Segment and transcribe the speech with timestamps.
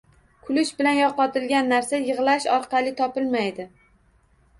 [0.45, 3.67] Kulish bilan yo‘qotilgan narsa yig‘lash orqali topilmaydi.